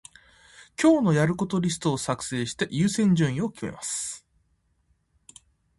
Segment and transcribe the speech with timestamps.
[0.81, 4.25] 今日のやることリストを作成して、優先順位を決めます。